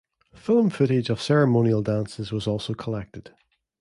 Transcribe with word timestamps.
Film 0.33 0.71
footage 0.71 1.11
of 1.11 1.21
ceremonial 1.21 1.83
dances 1.83 2.31
was 2.31 2.47
also 2.47 2.73
collected. 2.73 3.35